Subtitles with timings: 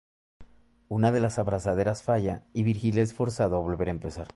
[0.87, 4.29] Una de las abrazaderas falla y Virgil es forzado a volver a empezar.